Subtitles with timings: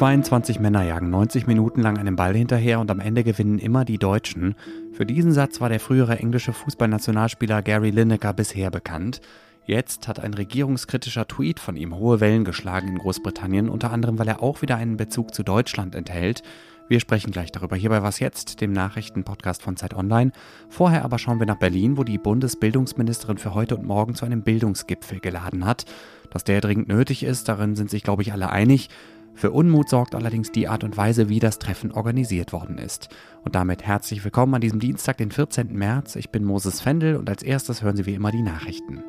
[0.00, 3.98] 22 Männer jagen 90 Minuten lang einem Ball hinterher und am Ende gewinnen immer die
[3.98, 4.54] Deutschen.
[4.94, 9.20] Für diesen Satz war der frühere englische Fußballnationalspieler Gary Lineker bisher bekannt.
[9.66, 14.28] Jetzt hat ein regierungskritischer Tweet von ihm hohe Wellen geschlagen in Großbritannien, unter anderem weil
[14.28, 16.42] er auch wieder einen Bezug zu Deutschland enthält.
[16.88, 20.32] Wir sprechen gleich darüber hier bei Was jetzt, dem Nachrichtenpodcast von Zeit Online.
[20.70, 24.42] Vorher aber schauen wir nach Berlin, wo die Bundesbildungsministerin für heute und morgen zu einem
[24.42, 25.84] Bildungsgipfel geladen hat.
[26.30, 28.88] Dass der dringend nötig ist, darin sind sich, glaube ich, alle einig.
[29.34, 33.08] Für Unmut sorgt allerdings die Art und Weise, wie das Treffen organisiert worden ist.
[33.42, 35.72] Und damit herzlich willkommen an diesem Dienstag, den 14.
[35.72, 36.16] März.
[36.16, 39.02] Ich bin Moses Fendel und als erstes hören Sie wie immer die Nachrichten.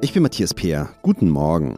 [0.00, 0.90] Ich bin Matthias Peer.
[1.02, 1.76] Guten Morgen.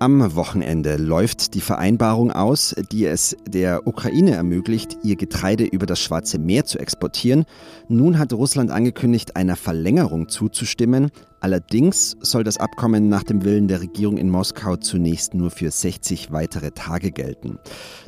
[0.00, 5.98] Am Wochenende läuft die Vereinbarung aus, die es der Ukraine ermöglicht, ihr Getreide über das
[5.98, 7.46] Schwarze Meer zu exportieren.
[7.88, 11.10] Nun hat Russland angekündigt, einer Verlängerung zuzustimmen.
[11.40, 16.32] Allerdings soll das Abkommen nach dem Willen der Regierung in Moskau zunächst nur für 60
[16.32, 17.58] weitere Tage gelten.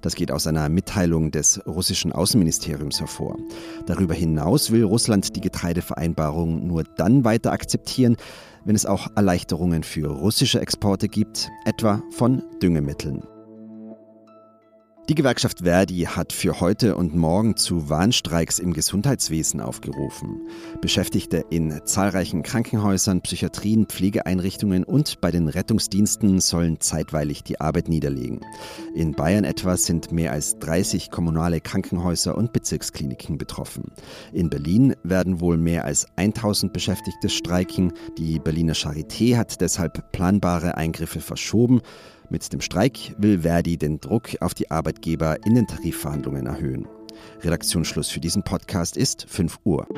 [0.03, 3.37] Das geht aus einer Mitteilung des russischen Außenministeriums hervor.
[3.87, 8.17] Darüber hinaus will Russland die Getreidevereinbarung nur dann weiter akzeptieren,
[8.65, 13.23] wenn es auch Erleichterungen für russische Exporte gibt, etwa von Düngemitteln.
[15.11, 20.43] Die Gewerkschaft Verdi hat für heute und morgen zu Warnstreiks im Gesundheitswesen aufgerufen.
[20.81, 28.43] Beschäftigte in zahlreichen Krankenhäusern, Psychiatrien, Pflegeeinrichtungen und bei den Rettungsdiensten sollen zeitweilig die Arbeit niederlegen.
[28.95, 33.91] In Bayern etwa sind mehr als 30 kommunale Krankenhäuser und Bezirkskliniken betroffen.
[34.33, 37.93] In Berlin werden wohl mehr als 1000 Beschäftigte streiken.
[38.17, 41.81] Die Berliner Charité hat deshalb planbare Eingriffe verschoben.
[42.31, 46.87] Mit dem Streik will Verdi den Druck auf die Arbeitgeber in den Tarifverhandlungen erhöhen.
[47.43, 49.89] Redaktionsschluss für diesen Podcast ist 5 Uhr.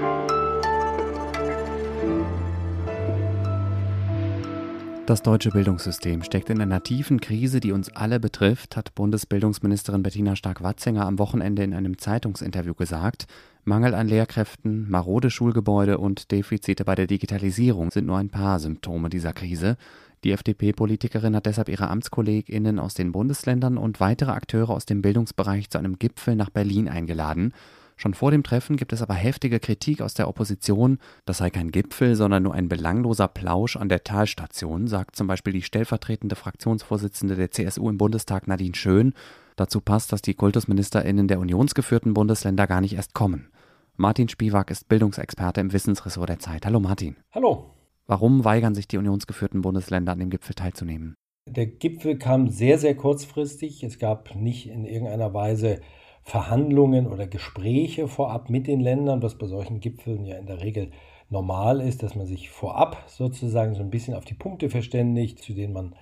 [5.05, 10.36] Das deutsche Bildungssystem steckt in einer tiefen Krise, die uns alle betrifft, hat Bundesbildungsministerin Bettina
[10.36, 13.26] Stark-Watzinger am Wochenende in einem Zeitungsinterview gesagt.
[13.65, 19.10] Mangel an Lehrkräften, marode Schulgebäude und Defizite bei der Digitalisierung sind nur ein paar Symptome
[19.10, 19.76] dieser Krise.
[20.22, 25.69] Die FDP-Politikerin hat deshalb ihre AmtskollegInnen aus den Bundesländern und weitere Akteure aus dem Bildungsbereich
[25.69, 27.53] zu einem Gipfel nach Berlin eingeladen.
[27.97, 30.98] Schon vor dem Treffen gibt es aber heftige Kritik aus der Opposition.
[31.25, 35.53] Das sei kein Gipfel, sondern nur ein belangloser Plausch an der Talstation, sagt zum Beispiel
[35.53, 39.14] die stellvertretende Fraktionsvorsitzende der CSU im Bundestag Nadine Schön.
[39.56, 43.48] Dazu passt, dass die KultusministerInnen der unionsgeführten Bundesländer gar nicht erst kommen.
[43.97, 46.64] Martin Spiewak ist Bildungsexperte im Wissensressort der Zeit.
[46.64, 47.16] Hallo Martin.
[47.32, 47.70] Hallo.
[48.06, 51.14] Warum weigern sich die unionsgeführten Bundesländer an dem Gipfel teilzunehmen?
[51.48, 53.82] Der Gipfel kam sehr, sehr kurzfristig.
[53.82, 55.81] Es gab nicht in irgendeiner Weise
[56.22, 60.91] Verhandlungen oder Gespräche vorab mit den Ländern, was bei solchen Gipfeln ja in der Regel
[61.31, 65.53] normal ist, dass man sich vorab sozusagen so ein bisschen auf die Punkte verständigt, zu
[65.55, 65.94] denen man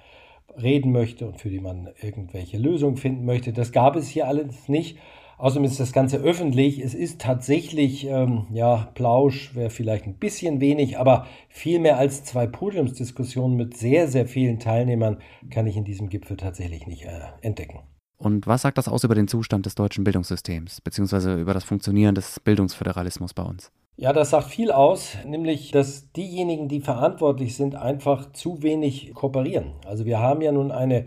[0.61, 3.53] reden möchte und für die man irgendwelche Lösungen finden möchte.
[3.53, 4.99] Das gab es hier alles nicht.
[5.39, 6.81] Außerdem ist das Ganze öffentlich.
[6.81, 12.25] Es ist tatsächlich, ähm, ja, Plausch wäre vielleicht ein bisschen wenig, aber viel mehr als
[12.25, 17.21] zwei Podiumsdiskussionen mit sehr, sehr vielen Teilnehmern kann ich in diesem Gipfel tatsächlich nicht äh,
[17.41, 17.81] entdecken.
[18.21, 22.15] Und was sagt das aus über den Zustand des deutschen Bildungssystems, beziehungsweise über das Funktionieren
[22.15, 23.73] des Bildungsföderalismus bei uns?
[23.97, 29.73] Ja, das sagt viel aus, nämlich, dass diejenigen, die verantwortlich sind, einfach zu wenig kooperieren.
[29.87, 31.07] Also wir haben ja nun eine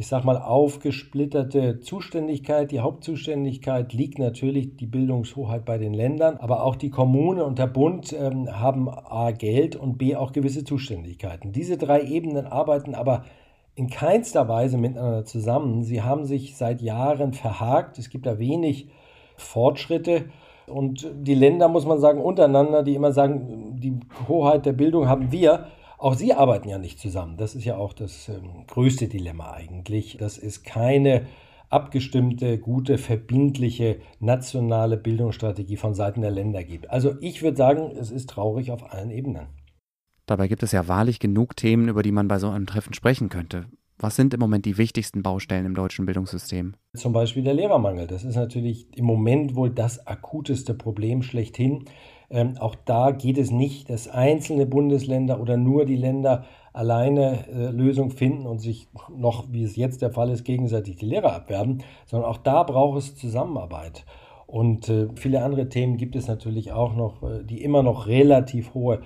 [0.00, 2.70] ich sag mal, aufgesplitterte Zuständigkeit.
[2.70, 7.66] Die Hauptzuständigkeit liegt natürlich die Bildungshoheit bei den Ländern, aber auch die Kommune und der
[7.66, 11.52] Bund ähm, haben A Geld und B auch gewisse Zuständigkeiten.
[11.52, 13.26] Diese drei Ebenen arbeiten aber
[13.80, 15.82] in keinster Weise miteinander zusammen.
[15.82, 17.98] Sie haben sich seit Jahren verhakt.
[17.98, 18.88] Es gibt da wenig
[19.36, 20.26] Fortschritte.
[20.66, 23.98] Und die Länder, muss man sagen, untereinander, die immer sagen, die
[24.28, 27.38] Hoheit der Bildung haben wir, auch sie arbeiten ja nicht zusammen.
[27.38, 30.18] Das ist ja auch das ähm, größte Dilemma eigentlich.
[30.18, 31.22] Das ist keine
[31.70, 36.90] abgestimmte, gute, verbindliche nationale Bildungsstrategie von Seiten der Länder gibt.
[36.90, 39.46] Also ich würde sagen, es ist traurig auf allen Ebenen.
[40.30, 43.30] Dabei gibt es ja wahrlich genug Themen, über die man bei so einem Treffen sprechen
[43.30, 43.66] könnte.
[43.98, 46.74] Was sind im Moment die wichtigsten Baustellen im deutschen Bildungssystem?
[46.94, 48.06] Zum Beispiel der Lehrermangel.
[48.06, 51.86] Das ist natürlich im Moment wohl das akuteste Problem schlechthin.
[52.30, 57.70] Ähm, auch da geht es nicht, dass einzelne Bundesländer oder nur die Länder alleine äh,
[57.72, 61.82] Lösungen finden und sich noch, wie es jetzt der Fall ist, gegenseitig die Lehrer abwerben,
[62.06, 64.04] sondern auch da braucht es Zusammenarbeit.
[64.46, 68.74] Und äh, viele andere Themen gibt es natürlich auch noch, äh, die immer noch relativ
[68.74, 69.00] hohe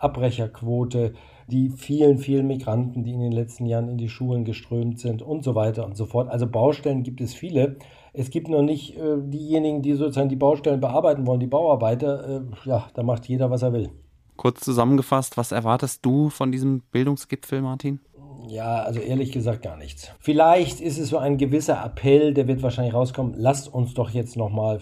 [0.00, 1.14] Abbrecherquote,
[1.46, 5.44] die vielen, vielen Migranten, die in den letzten Jahren in die Schulen geströmt sind und
[5.44, 6.28] so weiter und so fort.
[6.28, 7.76] Also Baustellen gibt es viele.
[8.12, 12.40] Es gibt noch nicht äh, diejenigen, die sozusagen die Baustellen bearbeiten wollen, die Bauarbeiter.
[12.40, 13.90] Äh, ja, da macht jeder, was er will.
[14.36, 18.00] Kurz zusammengefasst, was erwartest du von diesem Bildungsgipfel, Martin?
[18.48, 20.10] Ja, also ehrlich gesagt gar nichts.
[20.18, 23.34] Vielleicht ist es so ein gewisser Appell, der wird wahrscheinlich rauskommen.
[23.36, 24.80] Lasst uns doch jetzt nochmal,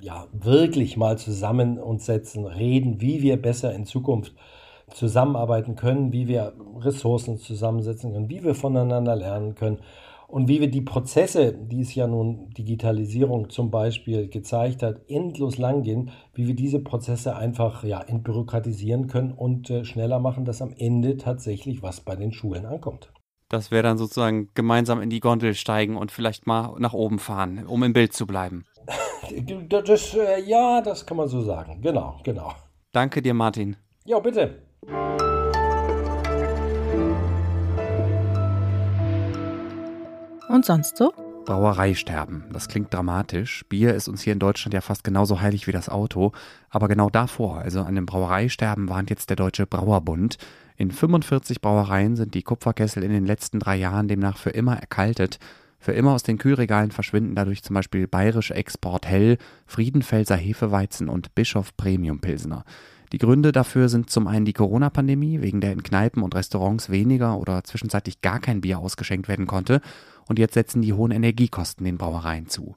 [0.00, 4.34] ja, wirklich mal zusammen uns setzen, reden, wie wir besser in Zukunft
[4.92, 9.78] zusammenarbeiten können, wie wir Ressourcen zusammensetzen können, wie wir voneinander lernen können
[10.28, 15.58] und wie wir die Prozesse, die es ja nun Digitalisierung zum Beispiel gezeigt hat, endlos
[15.58, 20.62] lang gehen, wie wir diese Prozesse einfach ja, entbürokratisieren können und äh, schneller machen, dass
[20.62, 23.12] am Ende tatsächlich was bei den Schulen ankommt.
[23.48, 27.64] Das wäre dann sozusagen gemeinsam in die Gondel steigen und vielleicht mal nach oben fahren,
[27.64, 28.64] um im Bild zu bleiben.
[29.68, 31.80] Das, äh, ja, das kann man so sagen.
[31.82, 32.52] Genau, genau.
[32.92, 33.76] Danke dir, Martin.
[34.04, 34.62] Ja, bitte.
[40.48, 41.12] Und sonst so?
[41.44, 42.44] Brauereisterben.
[42.52, 43.64] Das klingt dramatisch.
[43.68, 46.32] Bier ist uns hier in Deutschland ja fast genauso heilig wie das Auto.
[46.70, 50.38] Aber genau davor, also an dem Brauereisterben, warnt jetzt der Deutsche Brauerbund.
[50.76, 55.38] In 45 Brauereien sind die Kupferkessel in den letzten drei Jahren demnach für immer erkaltet.
[55.86, 61.36] Für immer aus den Kühlregalen verschwinden dadurch zum Beispiel Bayerisch Export Hell, Friedenfelser Hefeweizen und
[61.36, 62.64] Bischof Premium Pilsener.
[63.12, 67.38] Die Gründe dafür sind zum einen die Corona-Pandemie, wegen der in Kneipen und Restaurants weniger
[67.38, 69.80] oder zwischenzeitlich gar kein Bier ausgeschenkt werden konnte,
[70.26, 72.74] und jetzt setzen die hohen Energiekosten den Brauereien zu.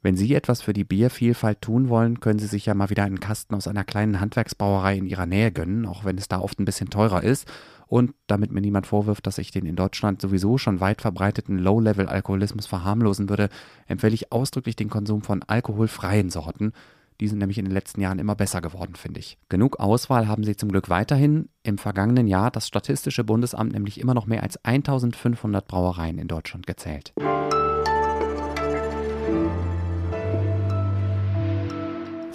[0.00, 3.18] Wenn Sie etwas für die Biervielfalt tun wollen, können Sie sich ja mal wieder einen
[3.18, 6.66] Kasten aus einer kleinen Handwerksbrauerei in Ihrer Nähe gönnen, auch wenn es da oft ein
[6.66, 7.50] bisschen teurer ist.
[7.86, 12.66] Und damit mir niemand vorwirft, dass ich den in Deutschland sowieso schon weit verbreiteten Low-Level-Alkoholismus
[12.66, 13.48] verharmlosen würde,
[13.86, 16.72] empfehle ich ausdrücklich den Konsum von alkoholfreien Sorten.
[17.20, 19.38] Die sind nämlich in den letzten Jahren immer besser geworden, finde ich.
[19.48, 21.48] Genug Auswahl haben sie zum Glück weiterhin.
[21.62, 26.26] Im vergangenen Jahr hat das Statistische Bundesamt nämlich immer noch mehr als 1500 Brauereien in
[26.26, 27.12] Deutschland gezählt.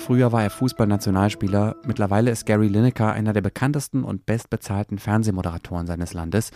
[0.10, 6.16] Früher war er Fußballnationalspieler, mittlerweile ist Gary Lineker einer der bekanntesten und bestbezahlten Fernsehmoderatoren seines
[6.16, 6.50] Landes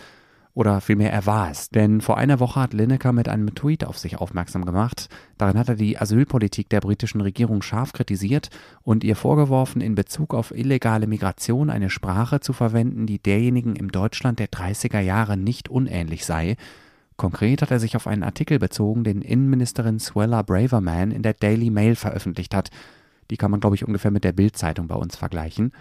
[0.54, 1.68] oder vielmehr er war es.
[1.68, 5.08] Denn vor einer Woche hat Lineker mit einem Tweet auf sich aufmerksam gemacht.
[5.38, 8.50] Darin hat er die Asylpolitik der britischen Regierung scharf kritisiert
[8.82, 13.92] und ihr vorgeworfen, in Bezug auf illegale Migration eine Sprache zu verwenden, die derjenigen im
[13.92, 16.56] Deutschland der 30er Jahre nicht unähnlich sei.
[17.16, 21.70] Konkret hat er sich auf einen Artikel bezogen, den Innenministerin Swella Braverman in der Daily
[21.70, 22.70] Mail veröffentlicht hat.
[23.30, 25.72] Die kann man, glaube ich, ungefähr mit der Bild-Zeitung bei uns vergleichen.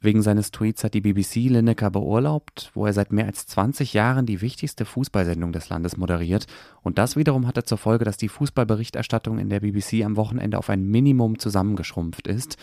[0.00, 4.26] Wegen seines Tweets hat die BBC Lineker beurlaubt, wo er seit mehr als 20 Jahren
[4.26, 6.46] die wichtigste Fußballsendung des Landes moderiert.
[6.82, 10.68] Und das wiederum hatte zur Folge, dass die Fußballberichterstattung in der BBC am Wochenende auf
[10.68, 12.56] ein Minimum zusammengeschrumpft ist.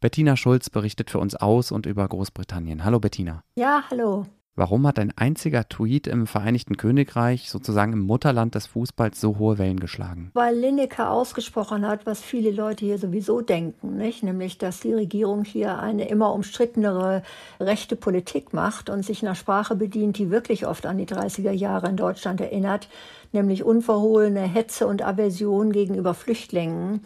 [0.00, 2.84] Bettina Schulz berichtet für uns aus und über Großbritannien.
[2.84, 3.42] Hallo Bettina.
[3.56, 4.26] Ja, hallo.
[4.58, 9.58] Warum hat ein einziger Tweet im Vereinigten Königreich, sozusagen im Mutterland des Fußballs, so hohe
[9.58, 10.30] Wellen geschlagen?
[10.32, 14.22] Weil Lineker ausgesprochen hat, was viele Leute hier sowieso denken, nicht?
[14.22, 17.22] nämlich, dass die Regierung hier eine immer umstrittenere
[17.60, 21.90] rechte Politik macht und sich nach Sprache bedient, die wirklich oft an die 30er Jahre
[21.90, 22.88] in Deutschland erinnert,
[23.32, 27.02] nämlich unverhohlene Hetze und Aversion gegenüber Flüchtlingen.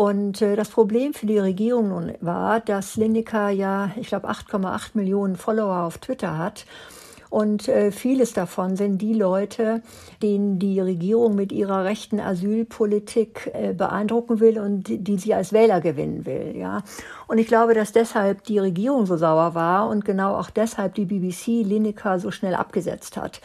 [0.00, 4.92] Und äh, das Problem für die Regierung nun war, dass Lineker ja, ich glaube, 8,8
[4.94, 6.64] Millionen Follower auf Twitter hat.
[7.28, 9.82] Und äh, vieles davon sind die Leute,
[10.22, 15.52] denen die Regierung mit ihrer rechten Asylpolitik äh, beeindrucken will und die, die, sie als
[15.52, 16.54] Wähler gewinnen will.
[16.56, 16.82] Ja.
[17.28, 21.04] Und ich glaube, dass deshalb die Regierung so sauer war und genau auch deshalb die
[21.04, 23.42] BBC Lineker so schnell abgesetzt hat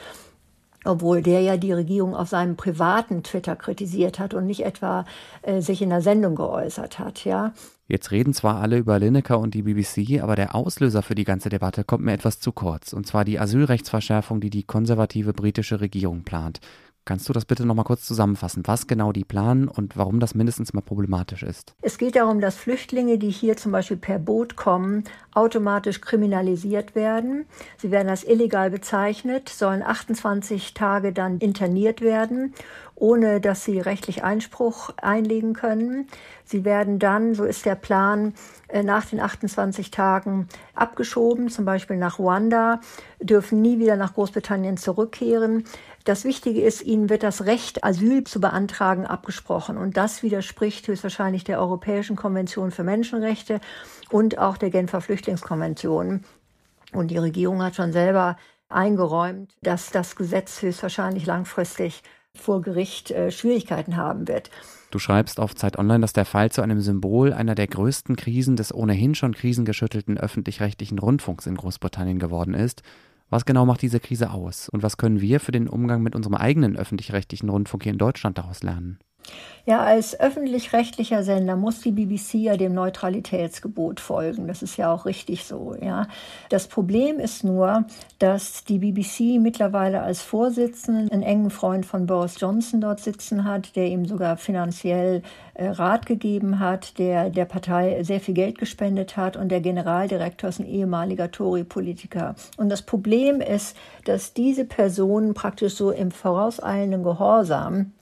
[0.86, 5.06] obwohl der ja die Regierung auf seinem privaten Twitter kritisiert hat und nicht etwa
[5.42, 7.54] äh, sich in der Sendung geäußert hat, ja.
[7.88, 11.50] Jetzt reden zwar alle über Lineker und die BBC, aber der Auslöser für die ganze
[11.50, 16.24] Debatte kommt mir etwas zu kurz, und zwar die Asylrechtsverschärfung, die die konservative britische Regierung
[16.24, 16.62] plant.
[17.07, 20.33] Kannst du das bitte noch mal kurz zusammenfassen, was genau die planen und warum das
[20.33, 21.75] mindestens mal problematisch ist?
[21.83, 27.45] Es geht darum, dass Flüchtlinge, die hier zum Beispiel per Boot kommen, automatisch kriminalisiert werden.
[27.77, 32.55] Sie werden als illegal bezeichnet, sollen 28 Tage dann interniert werden,
[32.95, 36.07] ohne dass sie rechtlich Einspruch einlegen können.
[36.43, 38.33] Sie werden dann, so ist der Plan,
[38.67, 42.79] äh, nach den 28 Tagen abgeschoben, zum Beispiel nach Ruanda,
[43.21, 45.65] dürfen nie wieder nach Großbritannien zurückkehren.
[46.05, 49.75] Das Wichtige ist, ihnen wird das Recht, Asyl zu beantragen, abgesprochen.
[49.75, 53.59] Und das widerspricht höchstwahrscheinlich der Europäischen Konvention für Menschenrechte
[54.12, 56.24] und auch der Genfer Flüchtlingskonvention.
[56.93, 58.38] Und die Regierung hat schon selber
[58.69, 62.03] eingeräumt, dass das Gesetz höchstwahrscheinlich langfristig
[62.35, 64.51] vor Gericht äh, Schwierigkeiten haben wird.
[64.91, 68.55] Du schreibst auf Zeit Online, dass der Fall zu einem Symbol einer der größten Krisen
[68.57, 72.83] des ohnehin schon krisengeschüttelten öffentlich-rechtlichen Rundfunks in Großbritannien geworden ist.
[73.36, 74.70] Was genau macht diese Krise aus?
[74.70, 78.38] Und was können wir für den Umgang mit unserem eigenen öffentlich-rechtlichen Rundfunk hier in Deutschland
[78.38, 78.98] daraus lernen?
[79.67, 84.48] Ja, als öffentlich-rechtlicher Sender muss die BBC ja dem Neutralitätsgebot folgen.
[84.48, 86.08] Das ist ja auch richtig so, ja.
[86.50, 87.86] Das Problem ist nur,
[88.20, 93.75] dass die BBC mittlerweile als Vorsitzenden einen engen Freund von Boris Johnson dort sitzen hat,
[93.75, 95.24] der ihm sogar finanziell
[95.55, 100.50] äh, Rat gegeben hat, der der Partei sehr viel Geld gespendet hat und der Generaldirektor
[100.51, 102.36] ist ein ehemaliger Tory-Politiker.
[102.58, 107.94] Und das Problem ist, dass diese Personen praktisch so im vorauseilenden Gehorsam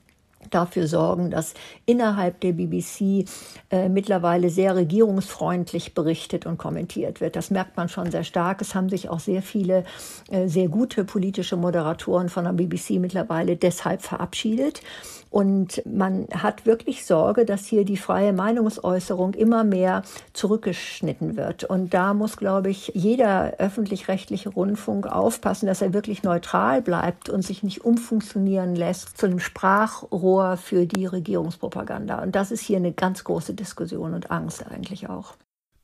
[0.54, 1.54] dafür sorgen, dass
[1.86, 3.26] innerhalb der BBC
[3.70, 7.36] äh, mittlerweile sehr regierungsfreundlich berichtet und kommentiert wird.
[7.36, 8.60] Das merkt man schon sehr stark.
[8.60, 9.84] Es haben sich auch sehr viele
[10.30, 14.80] äh, sehr gute politische Moderatoren von der BBC mittlerweile deshalb verabschiedet.
[15.34, 21.64] Und man hat wirklich Sorge, dass hier die freie Meinungsäußerung immer mehr zurückgeschnitten wird.
[21.64, 27.42] Und da muss, glaube ich, jeder öffentlich-rechtliche Rundfunk aufpassen, dass er wirklich neutral bleibt und
[27.42, 32.22] sich nicht umfunktionieren lässt zu einem Sprachrohr für die Regierungspropaganda.
[32.22, 35.34] Und das ist hier eine ganz große Diskussion und Angst eigentlich auch.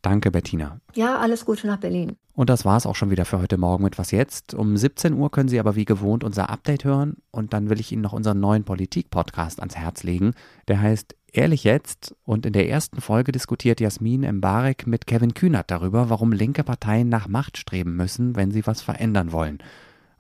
[0.03, 0.81] Danke, Bettina.
[0.95, 2.17] Ja, alles Gute nach Berlin.
[2.35, 4.55] Und das war es auch schon wieder für heute Morgen mit Was jetzt.
[4.55, 7.93] Um 17 Uhr können Sie aber wie gewohnt unser Update hören und dann will ich
[7.93, 10.33] Ihnen noch unseren neuen Politik-Podcast ans Herz legen.
[10.69, 15.71] Der heißt Ehrlich jetzt und in der ersten Folge diskutiert Jasmin Mbarek mit Kevin Kühnert
[15.71, 19.59] darüber, warum linke Parteien nach Macht streben müssen, wenn sie was verändern wollen.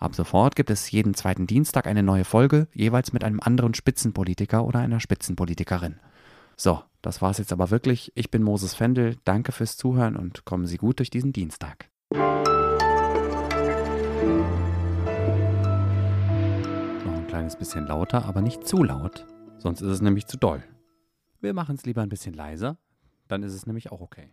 [0.00, 4.64] Ab sofort gibt es jeden zweiten Dienstag eine neue Folge, jeweils mit einem anderen Spitzenpolitiker
[4.64, 6.00] oder einer Spitzenpolitikerin.
[6.56, 8.10] So, das war's jetzt aber wirklich.
[8.14, 9.18] Ich bin Moses Fendel.
[9.26, 11.90] Danke fürs Zuhören und kommen Sie gut durch diesen Dienstag.
[12.14, 12.18] Noch
[17.14, 19.26] ein kleines bisschen lauter, aber nicht zu laut,
[19.58, 20.64] sonst ist es nämlich zu doll.
[21.42, 22.78] Wir machen es lieber ein bisschen leiser,
[23.28, 24.32] dann ist es nämlich auch okay.